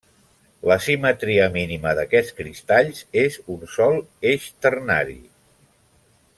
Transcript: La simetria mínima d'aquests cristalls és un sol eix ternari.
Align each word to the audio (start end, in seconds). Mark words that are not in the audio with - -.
La 0.69 0.77
simetria 0.85 1.49
mínima 1.57 1.91
d'aquests 1.99 2.33
cristalls 2.39 3.03
és 3.27 3.39
un 3.57 3.63
sol 3.77 4.01
eix 4.33 4.51
ternari. 4.67 5.19